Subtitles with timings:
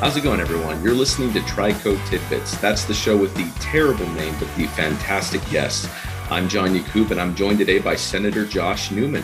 [0.00, 0.82] How's it going, everyone?
[0.82, 2.56] You're listening to Trico Tidbits.
[2.56, 5.86] That's the show with the terrible name, but the fantastic guests.
[6.30, 9.22] I'm John Yacoub, and I'm joined today by Senator Josh Newman.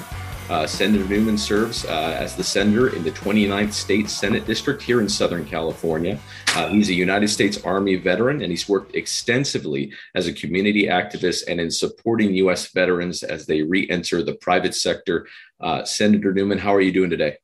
[0.50, 5.00] Uh, Senator Newman serves uh, as the senator in the 29th State Senate District here
[5.00, 6.20] in Southern California.
[6.54, 11.44] Uh, he's a United States Army veteran, and he's worked extensively as a community activist
[11.48, 12.70] and in supporting U.S.
[12.70, 15.26] veterans as they re enter the private sector.
[15.58, 17.38] Uh, Senator Newman, how are you doing today?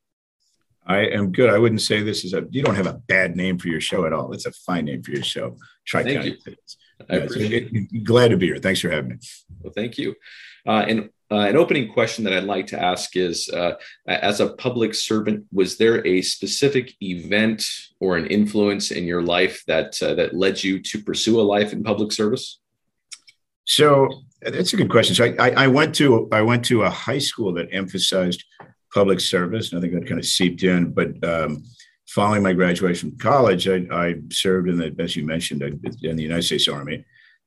[0.87, 1.51] I am good.
[1.51, 4.05] I wouldn't say this is a, you don't have a bad name for your show
[4.05, 4.33] at all.
[4.33, 5.57] It's a fine name for your show.
[5.87, 6.37] Try thank you.
[7.09, 8.05] I yeah, appreciate so it.
[8.05, 8.59] Glad to be here.
[8.59, 9.17] Thanks for having me.
[9.61, 10.15] Well, thank you.
[10.67, 13.75] Uh, and uh, an opening question that I'd like to ask is uh,
[14.07, 17.65] as a public servant, was there a specific event
[18.01, 21.73] or an influence in your life that, uh, that led you to pursue a life
[21.73, 22.61] in public service?
[23.65, 24.11] So
[24.43, 25.15] that's a good question.
[25.15, 28.45] So I, I, I went to I went to a high school that emphasized
[28.93, 30.93] public service, I think that kind of seeped in.
[30.93, 31.63] But um,
[32.09, 36.23] following my graduation from college, I, I, served in the, as you mentioned, in the
[36.23, 37.05] United States Army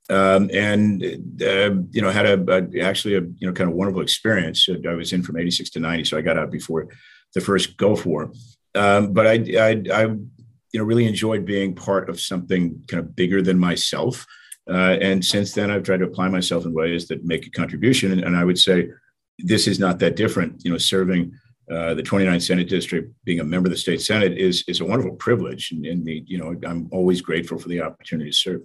[0.10, 1.04] um, and
[1.42, 4.68] uh, you know had a, a, actually a you know kind of wonderful experience.
[4.70, 6.88] I was in from '86 to '90, so I got out before
[7.34, 8.32] the first Gulf War.
[8.76, 13.16] Um, but I, I, I, you know, really enjoyed being part of something kind of
[13.16, 14.26] bigger than myself.
[14.70, 18.12] Uh, and since then, I've tried to apply myself in ways that make a contribution.
[18.12, 18.90] And, and I would say
[19.40, 20.64] this is not that different.
[20.64, 21.34] You know, serving
[21.72, 24.86] uh, the 29th Senate District, being a member of the state Senate is is a
[24.86, 28.62] wonderful privilege, and, and the you know I'm always grateful for the opportunity to serve.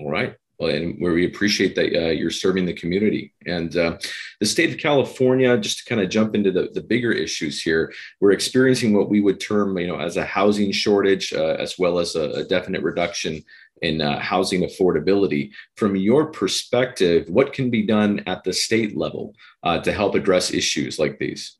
[0.00, 0.36] All right.
[0.58, 3.98] Well, and we appreciate that uh, you're serving the community and uh,
[4.40, 5.56] the state of California.
[5.58, 9.20] Just to kind of jump into the, the bigger issues here, we're experiencing what we
[9.20, 12.82] would term, you know, as a housing shortage, uh, as well as a, a definite
[12.82, 13.42] reduction
[13.82, 15.50] in uh, housing affordability.
[15.76, 20.52] From your perspective, what can be done at the state level uh, to help address
[20.52, 21.56] issues like these?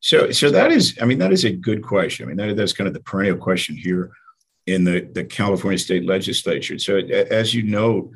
[0.00, 2.24] So, so that is, I mean, that is a good question.
[2.24, 4.12] I mean, that, that's kind of the perennial question here
[4.66, 6.78] in the, the California state legislature.
[6.78, 8.12] So, as you know,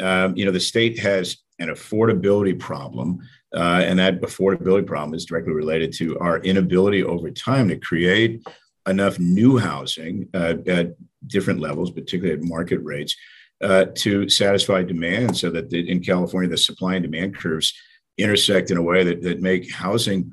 [0.00, 3.18] um, you know, the state has an affordability problem,
[3.54, 8.46] uh, and that affordability problem is directly related to our inability over time to create
[8.86, 10.96] enough new housing uh, at
[11.26, 13.16] different levels, particularly at market rates,
[13.62, 15.36] uh, to satisfy demand.
[15.36, 17.72] So that the, in California, the supply and demand curves
[18.18, 20.30] intersect in a way that, that make housing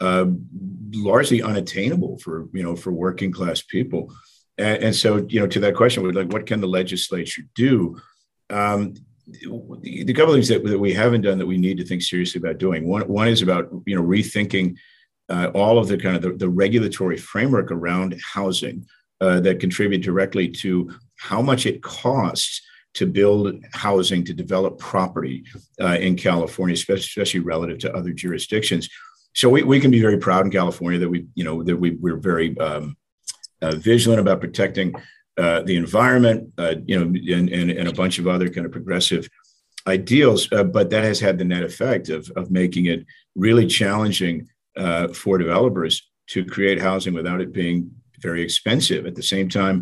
[0.00, 0.26] uh,
[0.92, 4.12] largely unattainable for you know for working class people.
[4.58, 8.00] And, and, so, you know, to that question, we're like, what can the legislature do?
[8.50, 8.94] Um,
[9.26, 12.58] the, couple things that, that we haven't done that we need to think seriously about
[12.58, 12.86] doing.
[12.86, 14.76] One, one is about, you know, rethinking
[15.28, 18.86] uh, all of the kind of the, the regulatory framework around housing
[19.24, 22.60] uh, that contribute directly to how much it costs
[22.94, 25.44] to build housing, to develop property
[25.80, 28.88] uh, in California, especially, relative to other jurisdictions.
[29.34, 31.92] So we, we can be very proud in California that we, you know, that we,
[31.92, 32.96] we're very um,
[33.62, 34.94] uh, vigilant about protecting
[35.36, 38.70] uh, the environment, uh, you know, and, and, and, a bunch of other kind of
[38.70, 39.28] progressive
[39.88, 40.48] ideals.
[40.52, 44.46] Uh, but that has had the net effect of, of making it really challenging
[44.76, 47.90] uh, for developers to create housing without it being
[48.28, 49.06] very expensive.
[49.06, 49.76] At the same time,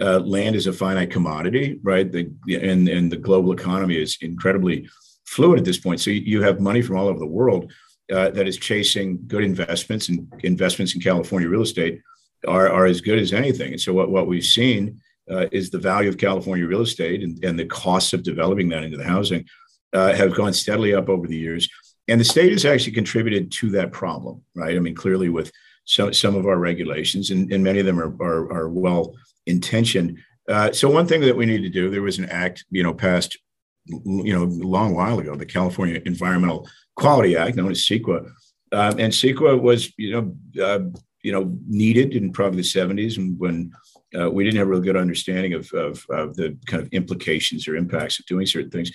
[0.00, 2.08] uh, land is a finite commodity, right?
[2.14, 2.30] The,
[2.70, 4.88] and, and the global economy is incredibly
[5.34, 6.00] fluid at this point.
[6.00, 7.72] So you have money from all over the world
[8.08, 12.00] that is chasing good investments and investments in California real estate
[12.46, 13.72] are, are as good as anything.
[13.72, 17.42] And so what, what we've seen uh, is the value of California real estate and,
[17.44, 19.44] and the costs of developing that into the housing
[19.92, 21.68] uh, have gone steadily up over the years.
[22.08, 24.76] And the state has actually contributed to that problem, right?
[24.76, 25.50] I mean, clearly with
[25.86, 29.14] some, some of our regulations, and, and many of them are, are, are well
[29.46, 30.18] intentioned.
[30.48, 32.92] Uh, so one thing that we need to do, there was an act, you know,
[32.92, 33.38] passed,
[33.86, 38.28] you know, a long while ago, the California Environmental Quality Act, known as CEQA.
[38.72, 40.80] Um, and CEQA was, you know, uh,
[41.22, 43.72] you know, needed in probably the 70s and when
[44.18, 47.66] uh, we didn't have a real good understanding of, of, of, the kind of implications
[47.66, 48.92] or impacts of doing certain things.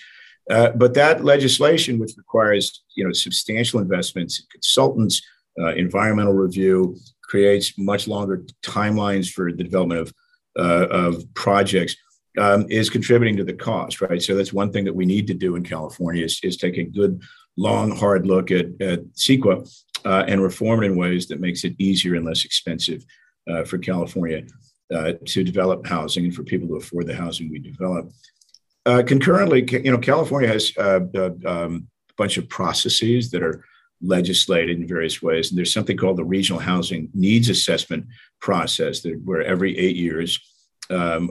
[0.50, 5.22] Uh, but that legislation, which requires you know substantial investments in consultants,
[5.60, 10.12] uh, environmental review, creates much longer timelines for the development of
[10.58, 11.96] uh, of projects,
[12.38, 14.00] um, is contributing to the cost.
[14.00, 14.22] Right.
[14.22, 16.84] So that's one thing that we need to do in California is, is take a
[16.84, 17.22] good
[17.56, 19.68] long, hard look at, at CEQA
[20.04, 23.04] uh, and reform it in ways that makes it easier and less expensive
[23.50, 24.42] uh, for California
[24.94, 28.10] uh, to develop housing and for people to afford the housing we develop.
[28.84, 31.00] Uh, concurrently, you know, California has uh,
[31.46, 33.64] um, a bunch of processes that are
[34.02, 38.06] legislated in various ways, and there's something called the Regional Housing Needs Assessment
[38.40, 40.40] process, that where every eight years,
[40.90, 41.30] um,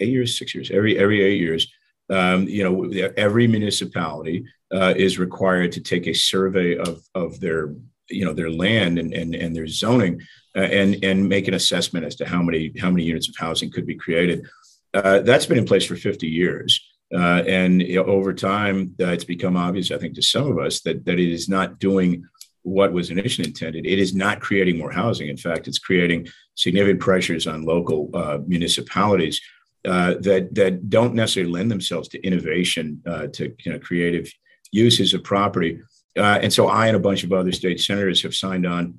[0.00, 1.72] eight years, six years, every every eight years,
[2.10, 7.74] um, you know, every municipality uh, is required to take a survey of, of their,
[8.08, 10.20] you know, their land and, and, and their zoning
[10.56, 13.70] uh, and and make an assessment as to how many how many units of housing
[13.70, 14.46] could be created.
[14.94, 16.80] Uh, that's been in place for 50 years.
[17.14, 20.58] Uh, and you know, over time, uh, it's become obvious, I think, to some of
[20.58, 22.26] us that, that it is not doing
[22.62, 23.86] what was initially intended.
[23.86, 25.28] It is not creating more housing.
[25.28, 26.26] In fact, it's creating
[26.56, 29.40] significant pressures on local uh, municipalities
[29.86, 34.28] uh, that that don't necessarily lend themselves to innovation, uh, to you know, creative
[34.72, 35.80] uses of property.
[36.18, 38.98] Uh, and so, I and a bunch of other state senators have signed on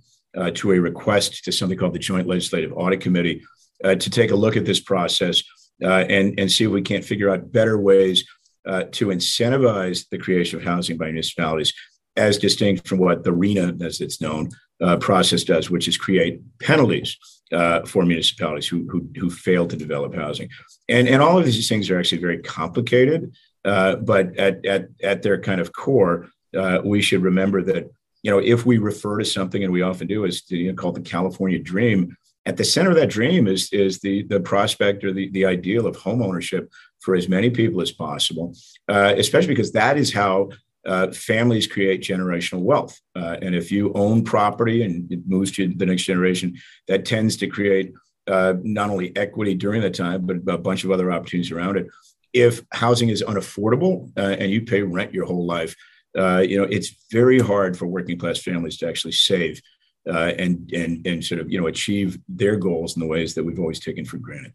[0.53, 3.41] to a request to something called the Joint Legislative Audit Committee
[3.83, 5.43] to take a look at this process
[5.83, 8.25] uh, and, and see if we can't figure out better ways
[8.67, 11.73] uh, to incentivize the creation of housing by municipalities,
[12.15, 14.49] as distinct from what the RHNA, as it's known,
[14.81, 17.17] uh, process does, which is create penalties
[17.51, 20.49] uh, for municipalities who, who, who, fail to develop housing.
[20.89, 23.33] And, and all of these things are actually very complicated,
[23.65, 27.89] uh, but at, at, at their kind of core, uh, we should remember that
[28.23, 30.95] you know if we refer to something, and we often do, is you know, called
[30.95, 32.15] the California Dream,
[32.47, 35.85] at the center of that dream is, is the, the prospect or the, the ideal
[35.85, 38.55] of home ownership for as many people as possible,
[38.87, 40.49] uh, especially because that is how
[40.85, 42.97] uh, families create generational wealth.
[43.17, 46.57] Uh, and if you own property and it moves to the next generation,
[46.87, 47.93] that tends to create
[48.27, 51.87] uh, not only equity during that time, but a bunch of other opportunities around it.
[52.31, 55.75] If housing is unaffordable uh, and you pay rent your whole life,
[56.17, 59.61] uh, you know it's very hard for working class families to actually save
[60.07, 63.43] uh, and and and sort of you know achieve their goals in the ways that
[63.43, 64.53] we've always taken for granted.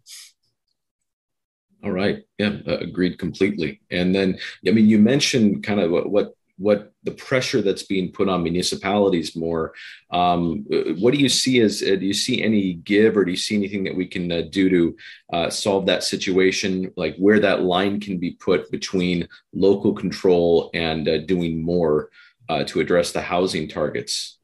[1.84, 3.80] All right, yeah, uh, agreed completely.
[3.90, 8.12] And then, I mean, you mentioned kind of what, what what the pressure that's being
[8.12, 9.72] put on municipalities more.
[10.10, 10.64] Um,
[10.98, 13.56] what do you see as uh, do you see any give or do you see
[13.56, 14.96] anything that we can uh, do to
[15.32, 16.92] uh, solve that situation?
[16.96, 22.10] Like where that line can be put between local control and uh, doing more
[22.48, 24.38] uh, to address the housing targets?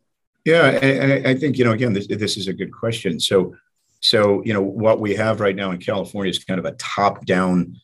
[0.48, 3.20] Yeah, and I think you know again this, this is a good question.
[3.20, 3.54] So,
[4.00, 7.76] so you know what we have right now in California is kind of a top-down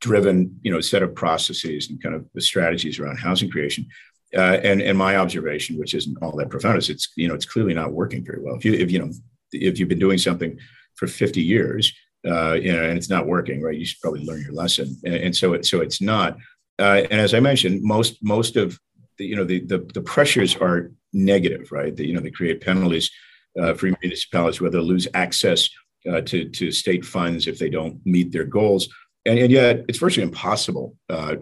[0.00, 3.86] driven you know set of processes and kind of the strategies around housing creation.
[4.34, 7.44] Uh, and and my observation, which isn't all that profound, is it's you know it's
[7.44, 8.56] clearly not working very well.
[8.56, 9.10] If you if you know
[9.52, 10.58] if you've been doing something
[10.94, 11.92] for 50 years,
[12.26, 13.76] uh, you know, and it's not working, right?
[13.76, 14.96] You should probably learn your lesson.
[15.04, 16.38] And, and so it so it's not.
[16.78, 18.78] Uh, and as I mentioned, most most of
[19.18, 21.96] the, you know the, the, the pressures are negative, right?
[21.96, 23.10] That you know they create penalties
[23.60, 25.68] uh, for municipalities where they'll lose access
[26.10, 28.88] uh, to to state funds if they don't meet their goals,
[29.24, 31.36] and, and yet it's virtually impossible uh,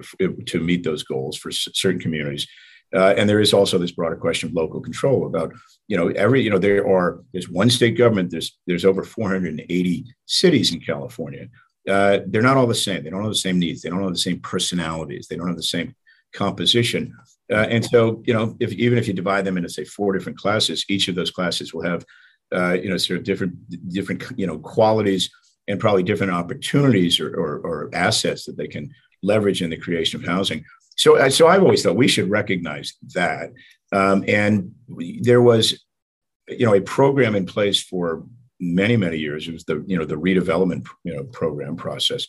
[0.46, 2.46] to meet those goals for certain communities.
[2.94, 5.52] Uh, and there is also this broader question of local control about
[5.88, 10.04] you know every you know there are there's one state government there's there's over 480
[10.26, 11.48] cities in California.
[11.88, 13.04] Uh, they're not all the same.
[13.04, 13.82] They don't have the same needs.
[13.82, 15.26] They don't have the same personalities.
[15.28, 15.94] They don't have the same
[16.32, 17.14] composition.
[17.52, 20.38] Uh, and so, you know, if even if you divide them into say four different
[20.38, 22.04] classes, each of those classes will have,
[22.54, 23.54] uh, you know, sort of different
[23.92, 25.30] different you know qualities
[25.68, 28.90] and probably different opportunities or, or, or assets that they can
[29.22, 30.62] leverage in the creation of housing.
[30.96, 33.50] So, so I've always thought we should recognize that.
[33.92, 34.72] Um, and
[35.22, 35.82] there was,
[36.48, 38.24] you know, a program in place for
[38.60, 39.48] many many years.
[39.48, 42.26] It was the you know the redevelopment you know program process,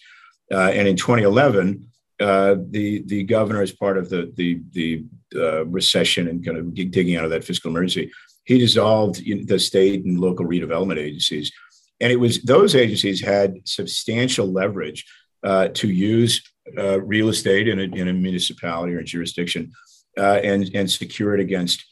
[0.52, 1.88] uh, and in 2011
[2.20, 5.04] uh, the the governor, as part of the the the
[5.36, 8.10] uh, recession and kind of digging out of that fiscal emergency,
[8.46, 11.52] he dissolved the state and local redevelopment agencies,
[12.00, 15.06] and it was those agencies had substantial leverage
[15.44, 16.42] uh, to use
[16.78, 19.74] uh, real estate in a, in a municipality or a jurisdiction
[20.18, 21.86] uh, and and secure it against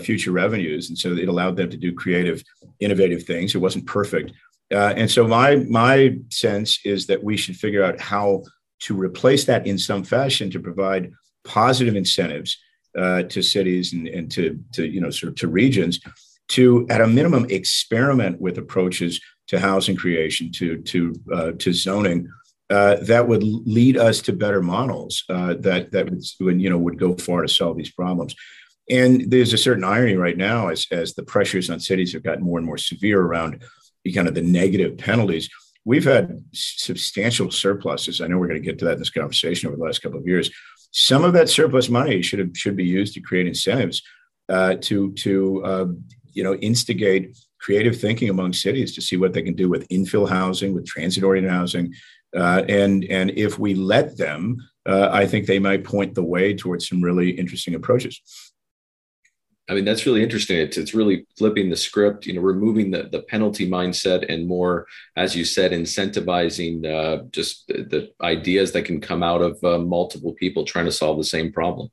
[0.00, 2.42] future revenues, and so it allowed them to do creative,
[2.80, 3.54] innovative things.
[3.54, 4.32] It wasn't perfect,
[4.70, 8.42] and so my my sense is that we should figure out how
[8.80, 11.12] to replace that in some fashion to provide
[11.44, 12.58] positive incentives
[12.98, 16.00] uh, to cities and, and to, to, you know, sort of to regions
[16.48, 22.28] to, at a minimum, experiment with approaches to housing creation, to, to, uh, to zoning
[22.68, 26.98] uh, that would lead us to better models uh, that, that would, you know, would
[26.98, 28.34] go far to solve these problems.
[28.90, 32.44] And there's a certain irony right now as, as the pressures on cities have gotten
[32.44, 33.62] more and more severe around
[34.14, 35.48] kind of the negative penalties
[35.86, 38.20] we've had substantial surpluses.
[38.20, 40.18] I know we're going to get to that in this conversation over the last couple
[40.18, 40.50] of years.
[40.90, 44.02] Some of that surplus money should have, should be used to create incentives
[44.48, 45.86] uh, to to uh,
[46.32, 50.28] you know instigate creative thinking among cities to see what they can do with infill
[50.28, 51.94] housing, with transit oriented housing,
[52.36, 56.54] uh, and and if we let them, uh, I think they might point the way
[56.54, 58.20] towards some really interesting approaches.
[59.68, 60.58] I mean, that's really interesting.
[60.58, 64.86] It's, it's really flipping the script, you know, removing the, the penalty mindset and more,
[65.16, 69.78] as you said, incentivizing uh, just the, the, ideas that can come out of uh,
[69.78, 71.88] multiple people trying to solve the same problem.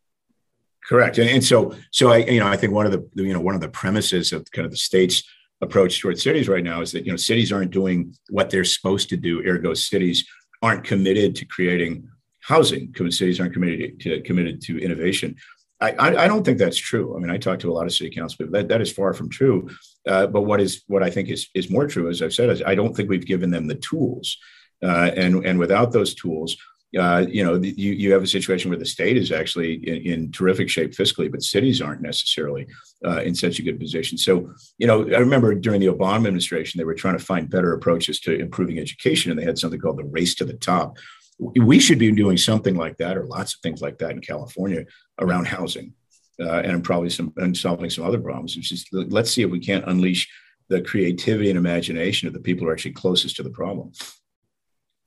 [0.87, 1.17] Correct.
[1.17, 3.55] And, and so, so I, you know, I think one of the, you know, one
[3.55, 5.23] of the premises of kind of the state's
[5.63, 9.09] approach towards cities right now is that you know cities aren't doing what they're supposed
[9.09, 9.43] to do.
[9.47, 10.25] Ergo, cities
[10.61, 12.07] aren't committed to creating
[12.41, 12.93] housing.
[13.09, 15.35] Cities aren't committed to committed to innovation.
[15.83, 17.15] I, I, don't think that's true.
[17.15, 18.53] I mean, I talk to a lot of city council people.
[18.53, 19.69] That that is far from true.
[20.07, 22.61] Uh, but what is what I think is is more true, as I've said, is
[22.65, 24.37] I don't think we've given them the tools.
[24.83, 26.57] Uh, and and without those tools,
[26.97, 30.31] uh, you know, you, you have a situation where the state is actually in, in
[30.31, 32.67] terrific shape fiscally, but cities aren't necessarily
[33.05, 34.17] uh, in such a good position.
[34.17, 37.73] So, you know, I remember during the Obama administration, they were trying to find better
[37.73, 40.97] approaches to improving education, and they had something called the race to the top.
[41.39, 44.85] We should be doing something like that, or lots of things like that in California
[45.19, 45.93] around housing,
[46.39, 48.55] uh, and probably some and solving some other problems.
[48.55, 50.29] It's just let's see if we can't unleash
[50.69, 53.91] the creativity and imagination of the people who are actually closest to the problem.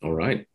[0.02, 0.46] All right.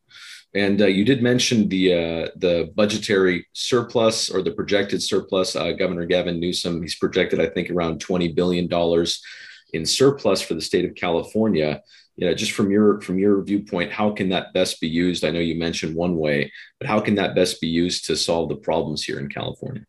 [0.53, 5.55] And uh, you did mention the uh, the budgetary surplus or the projected surplus.
[5.55, 9.21] Uh, Governor Gavin Newsom, he's projected, I think, around twenty billion dollars
[9.71, 11.81] in surplus for the state of California.
[12.21, 15.25] You know, just from your from your viewpoint, how can that best be used?
[15.25, 18.47] I know you mentioned one way, but how can that best be used to solve
[18.49, 19.83] the problems here in California?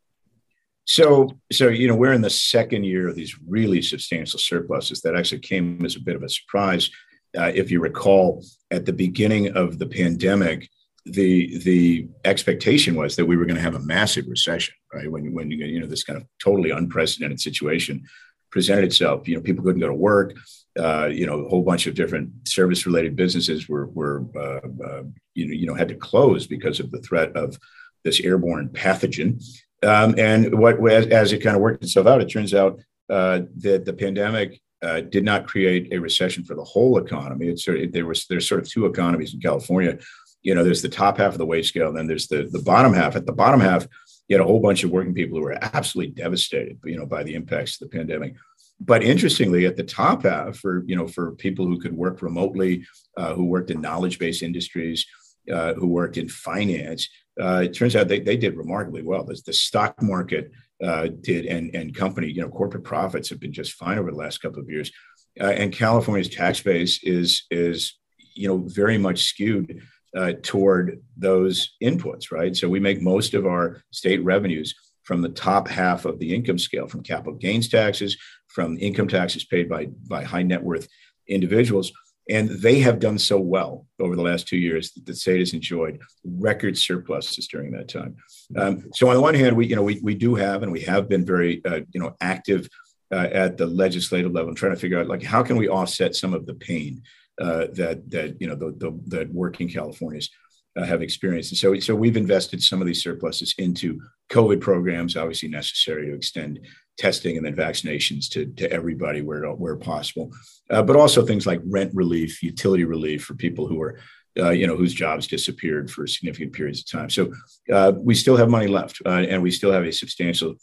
[0.85, 5.15] So, so you know, we're in the second year of these really substantial surpluses that
[5.15, 6.91] actually came as a bit of a surprise
[7.37, 10.69] uh, if you recall, at the beginning of the pandemic,
[11.05, 15.11] the the expectation was that we were going to have a massive recession, right?
[15.11, 18.05] When when you know this kind of totally unprecedented situation
[18.53, 20.35] presented itself, you know, people couldn't go to work.
[20.79, 25.03] Uh, you know, a whole bunch of different service related businesses were were uh, uh,
[25.35, 27.59] you know you know had to close because of the threat of
[28.05, 29.43] this airborne pathogen.
[29.83, 32.81] Um, and what as, as, it kind of worked itself out, it turns out
[33.11, 37.49] uh, that the pandemic uh, did not create a recession for the whole economy.
[37.49, 39.99] It's there was there's sort of two economies in California.
[40.43, 42.63] You know, there's the top half of the wage scale, and then there's the the
[42.63, 43.15] bottom half.
[43.15, 43.87] At the bottom half,
[44.33, 47.23] you had a whole bunch of working people who were absolutely devastated, you know, by
[47.23, 48.35] the impacts of the pandemic.
[48.81, 52.87] But interestingly, at the top half, for you know, for people who could work remotely,
[53.19, 55.05] uh, who worked in knowledge-based industries,
[55.53, 59.23] uh, who worked in finance, uh, it turns out they, they did remarkably well.
[59.23, 60.51] The, the stock market
[60.83, 64.17] uh, did, and and company, you know, corporate profits have been just fine over the
[64.17, 64.91] last couple of years.
[65.39, 67.99] Uh, and California's tax base is is
[68.35, 69.83] you know very much skewed
[70.17, 72.55] uh, toward those inputs, right?
[72.55, 76.59] So we make most of our state revenues from the top half of the income
[76.59, 78.17] scale, from capital gains taxes,
[78.49, 80.89] from income taxes paid by by high net worth
[81.29, 81.93] individuals.
[82.31, 85.55] And they have done so well over the last two years that the state has
[85.55, 88.17] enjoyed record surpluses during that time.
[88.57, 90.83] Um, so on the one hand, we you know we, we do have and we
[90.83, 92.69] have been very uh, you know active
[93.13, 96.15] uh, at the legislative level, and trying to figure out like how can we offset
[96.15, 97.03] some of the pain
[97.41, 100.31] uh, that that you know the, the that working Californians
[100.77, 101.53] uh, have experienced.
[101.53, 106.15] And so, so we've invested some of these surpluses into COVID programs, obviously necessary to
[106.15, 106.61] extend
[106.99, 110.33] testing and then vaccinations to, to everybody where, where possible,
[110.71, 113.99] uh, but also things like rent relief, utility relief for people who are,
[114.39, 117.11] uh, you know, whose jobs disappeared for significant periods of time.
[117.11, 117.33] So
[117.71, 120.55] uh, we still have money left, uh, and we still have a substantial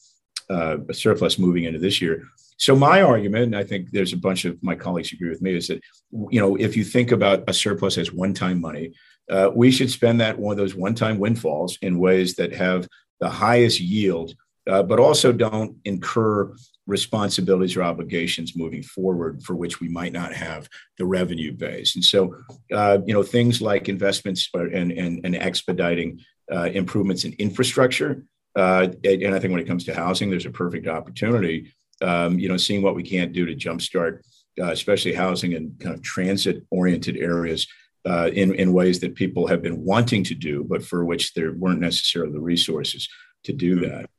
[0.49, 2.27] uh, surplus moving into this year.
[2.57, 5.55] So my argument, and I think there's a bunch of my colleagues agree with me,
[5.55, 5.81] is that
[6.29, 8.93] you know if you think about a surplus as one-time money,
[9.29, 12.87] uh, we should spend that one of those one-time windfalls in ways that have
[13.19, 14.33] the highest yield
[14.69, 16.53] uh, but also don't incur
[16.85, 21.95] responsibilities or obligations moving forward for which we might not have the revenue base.
[21.95, 22.35] And so,
[22.73, 26.19] uh, you know, things like investments and, and, and expediting
[26.51, 28.23] uh, improvements in infrastructure.
[28.59, 32.49] Uh, and I think when it comes to housing, there's a perfect opportunity, um, you
[32.49, 34.21] know, seeing what we can't do to jumpstart,
[34.61, 37.67] uh, especially housing and kind of transit oriented areas.
[38.05, 41.51] Uh, in, in ways that people have been wanting to do, but for which there
[41.51, 43.09] weren't necessarily the resources
[43.43, 44.09] to do that.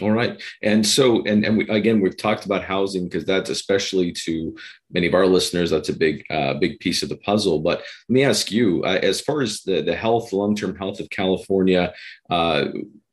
[0.00, 0.40] All right.
[0.62, 4.56] And so, and, and we, again, we've talked about housing because that's especially to
[4.92, 7.58] many of our listeners, that's a big, uh, big piece of the puzzle.
[7.60, 7.78] But
[8.08, 11.92] let me ask you, uh, as far as the, the health, long-term health of California,
[12.30, 12.66] uh,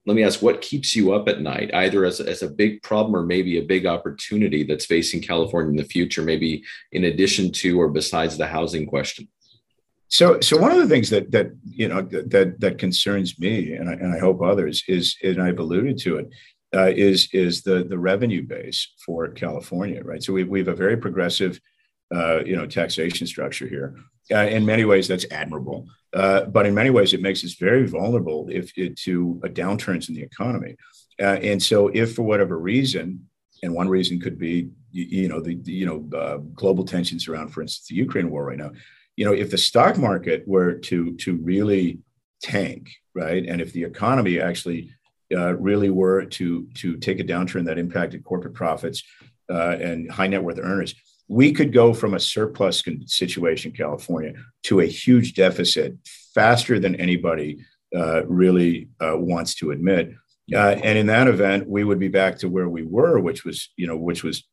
[0.06, 3.16] let me ask what keeps you up at night, either as, as a big problem
[3.16, 7.82] or maybe a big opportunity that's facing California in the future, maybe in addition to
[7.82, 9.28] or besides the housing question?
[10.08, 13.90] So, so one of the things that that you know that that concerns me, and
[13.90, 16.30] I, and I hope others, is, and I've alluded to it,
[16.76, 20.22] uh, is is the the revenue base for California, right?
[20.22, 21.60] So we we have a very progressive,
[22.14, 23.96] uh, you know, taxation structure here.
[24.32, 27.86] Uh, in many ways, that's admirable, uh, but in many ways, it makes us very
[27.86, 30.76] vulnerable if it, to downturns in the economy.
[31.22, 33.28] Uh, and so, if for whatever reason,
[33.64, 37.28] and one reason could be, you, you know, the, the, you know uh, global tensions
[37.28, 38.72] around, for instance, the Ukraine war right now.
[39.16, 42.00] You know, if the stock market were to to really
[42.42, 44.92] tank, right, and if the economy actually
[45.34, 49.04] uh, really were to to take a downturn that impacted corporate profits,
[49.50, 50.96] uh, and high net worth earners,
[51.28, 55.96] we could go from a surplus situation California to a huge deficit
[56.34, 57.60] faster than anybody
[57.96, 60.14] uh, really uh, wants to admit.
[60.54, 63.70] Uh, and in that event, we would be back to where we were, which was,
[63.78, 64.44] you know, which was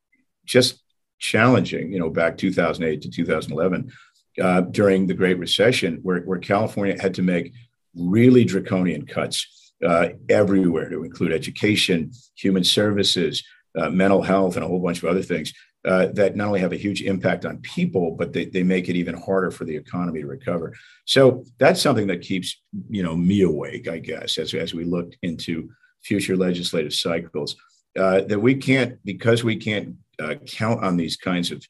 [0.46, 0.80] just
[1.18, 3.92] challenging, you know, back 2008 to 2011
[4.40, 7.52] uh, during the Great Recession, where, where California had to make
[7.94, 13.42] really draconian cuts uh, everywhere to include education, human services,
[13.78, 15.52] uh, mental health, and a whole bunch of other things
[15.84, 18.96] uh, that not only have a huge impact on people, but they, they make it
[18.96, 20.74] even harder for the economy to recover.
[21.06, 25.12] So that's something that keeps you know me awake, I guess, as, as we look
[25.22, 25.70] into
[26.02, 27.56] future legislative cycles.
[27.98, 31.62] Uh, that we can't because we can't uh, count on these kinds of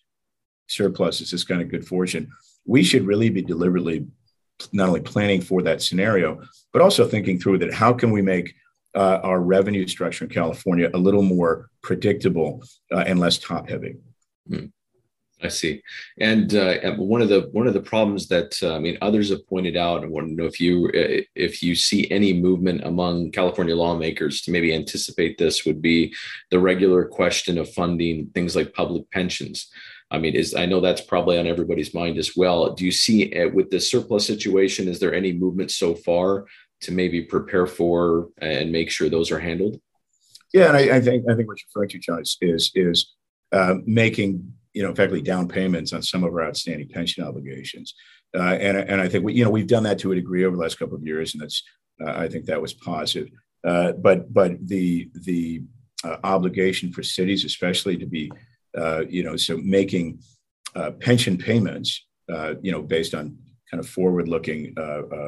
[0.69, 2.31] surpluses, this kind of good fortune.
[2.65, 4.07] We should really be deliberately
[4.73, 6.41] not only planning for that scenario,
[6.73, 8.55] but also thinking through that how can we make
[8.95, 13.97] uh, our revenue structure in California a little more predictable uh, and less top heavy.
[14.49, 14.67] Hmm.
[15.45, 15.83] I see,
[16.21, 19.47] and uh, one of the one of the problems that uh, I mean others have
[19.49, 23.33] pointed out, I want to know if you uh, if you see any movement among
[23.33, 26.15] California lawmakers to maybe anticipate this would be
[26.53, 29.69] the regular question of funding things like public pensions.
[30.13, 32.75] I mean, is I know that's probably on everybody's mind as well.
[32.75, 34.87] Do you see uh, with the surplus situation?
[34.87, 36.47] Is there any movement so far
[36.83, 39.81] to maybe prepare for and make sure those are handled?
[40.53, 43.15] Yeah, and I, I think I think what you're referring to, John, is is, is
[43.53, 47.95] uh, making you know effectively down payments on some of our outstanding pension obligations,
[48.37, 50.57] uh, and and I think we you know we've done that to a degree over
[50.57, 51.63] the last couple of years, and that's
[52.05, 53.31] uh, I think that was positive.
[53.65, 55.63] Uh, but but the the
[56.05, 58.31] uh, obligation for cities, especially to be
[58.77, 60.19] uh, you know so making
[61.01, 62.07] pension payments,
[62.63, 63.37] you know based on
[63.71, 64.75] kind of forward looking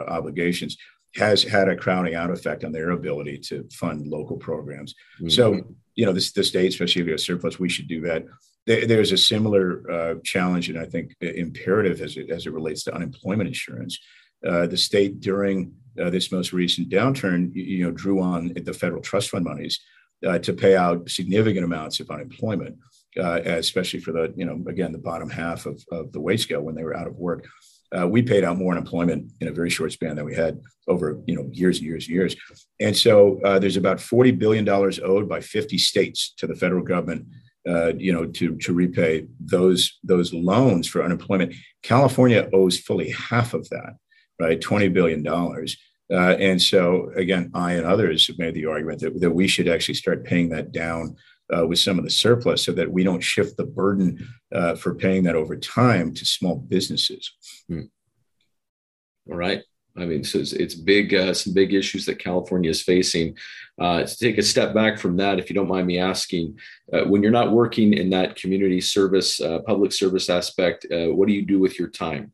[0.09, 0.77] obligations
[1.17, 4.95] has had a crowding out effect on their ability to fund local programs.
[5.17, 5.29] Mm-hmm.
[5.29, 5.61] So,
[5.95, 8.25] you know, this, the state, especially if you have surplus, we should do that.
[8.67, 12.83] There, there's a similar uh, challenge and I think imperative as it, as it relates
[12.85, 13.99] to unemployment insurance.
[14.45, 18.75] Uh, the state during uh, this most recent downturn, you, you, know, drew on the
[18.75, 19.81] federal trust fund monies
[20.27, 22.77] uh, to pay out significant amounts of unemployment,
[23.19, 26.63] uh, especially for the, you know, again, the bottom half of, of the wage scale
[26.63, 27.47] when they were out of work
[27.95, 31.21] uh, we paid out more unemployment in a very short span than we had over
[31.27, 32.37] you know years and years and years.
[32.81, 36.83] And so uh, there's about forty billion dollars owed by 50 states to the federal
[36.83, 37.27] government.
[37.67, 41.55] Uh, you know, to to repay those those loans for unemployment.
[41.83, 43.95] California owes fully half of that,
[44.39, 44.61] right?
[44.61, 45.79] Twenty billion dollars.
[46.13, 49.67] Uh, and so, again, I and others have made the argument that, that we should
[49.67, 51.17] actually start paying that down
[51.57, 54.95] uh, with some of the surplus so that we don't shift the burden uh, for
[54.95, 57.33] paying that over time to small businesses.
[57.69, 57.83] Hmm.
[59.31, 59.63] All right.
[59.97, 63.37] I mean, so it's, it's big, uh, some big issues that California is facing.
[63.81, 66.59] Uh, to take a step back from that, if you don't mind me asking,
[66.93, 71.29] uh, when you're not working in that community service, uh, public service aspect, uh, what
[71.29, 72.33] do you do with your time?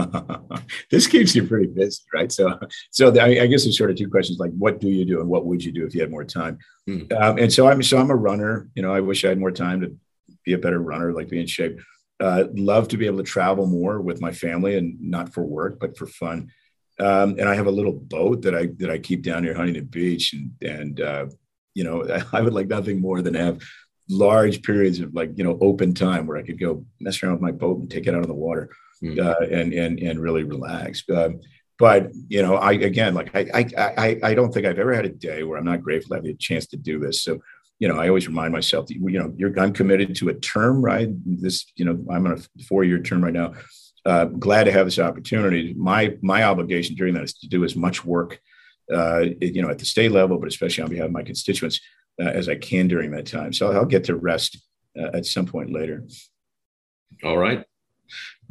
[0.90, 2.30] this keeps you pretty busy, right?
[2.30, 2.58] So,
[2.90, 5.20] so the, I, I, guess there's sort of two questions: like, what do you do,
[5.20, 6.58] and what would you do if you had more time?
[6.86, 7.02] Hmm.
[7.16, 8.68] Um, and so I'm, so I'm a runner.
[8.74, 9.96] You know, I wish I had more time to
[10.44, 11.80] be a better runner, like be in shape.
[12.20, 15.78] Uh, love to be able to travel more with my family, and not for work,
[15.80, 16.50] but for fun.
[16.98, 19.86] Um, and I have a little boat that I that I keep down near Huntington
[19.86, 21.26] Beach, and and uh,
[21.74, 23.62] you know, I would like nothing more than have
[24.08, 27.42] large periods of like you know open time where I could go mess around with
[27.42, 28.70] my boat and take it out on the water
[29.02, 29.18] mm.
[29.18, 31.02] uh, and and and really relax.
[31.08, 31.40] Um,
[31.78, 35.06] but you know, I again, like I, I I I don't think I've ever had
[35.06, 37.22] a day where I'm not grateful to have the chance to do this.
[37.22, 37.40] So
[37.78, 40.84] you know, I always remind myself that you know, you're I'm committed to a term,
[40.84, 41.08] right?
[41.24, 43.54] This you know, I'm on a four year term right now.
[44.04, 45.74] Uh, glad to have this opportunity.
[45.74, 48.38] My my obligation during that is to do as much work,
[48.92, 51.80] uh, you know, at the state level, but especially on behalf of my constituents
[52.20, 53.52] uh, as I can during that time.
[53.54, 54.58] So I'll get to rest
[54.98, 56.04] uh, at some point later.
[57.24, 57.64] All right.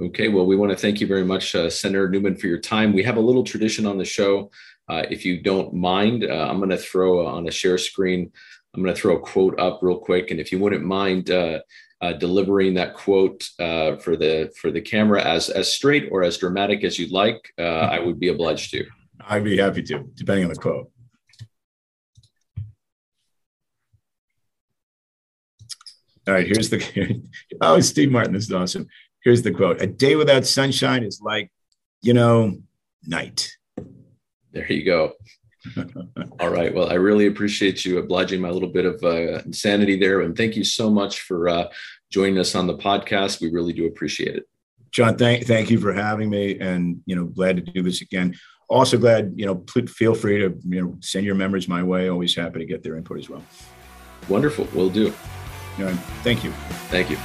[0.01, 2.93] Okay, well, we want to thank you very much, uh, Senator Newman, for your time.
[2.93, 4.49] We have a little tradition on the show.
[4.89, 8.31] Uh, if you don't mind, uh, I'm going to throw on a share screen,
[8.73, 10.31] I'm going to throw a quote up real quick.
[10.31, 11.59] And if you wouldn't mind uh,
[12.01, 16.37] uh, delivering that quote uh, for the for the camera as, as straight or as
[16.37, 18.85] dramatic as you'd like, I would be obliged to.
[19.27, 20.91] I'd be happy to, depending on the quote.
[26.27, 27.21] All right, here's the
[27.61, 28.33] oh Steve Martin.
[28.33, 28.87] This is awesome.
[29.23, 31.51] Here's the quote: "A day without sunshine is like,
[32.01, 32.57] you know,
[33.05, 33.51] night."
[34.51, 35.13] There you go.
[36.39, 36.73] All right.
[36.73, 40.55] Well, I really appreciate you obliging my little bit of uh, insanity there, and thank
[40.55, 41.67] you so much for uh,
[42.11, 43.41] joining us on the podcast.
[43.41, 44.45] We really do appreciate it.
[44.91, 48.35] John, thank thank you for having me, and you know, glad to do this again.
[48.69, 52.09] Also glad, you know, feel free to you know send your members my way.
[52.09, 53.43] Always happy to get their input as well.
[54.27, 54.67] Wonderful.
[54.73, 55.13] We'll do.
[55.79, 55.95] All right.
[56.23, 56.51] Thank you.
[56.89, 57.17] Thank you.